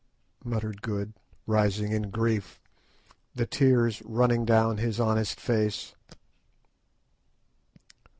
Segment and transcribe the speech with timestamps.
[0.43, 1.13] muttered Good,
[1.45, 2.59] rising in grief,
[3.35, 5.93] the tears running down his honest face.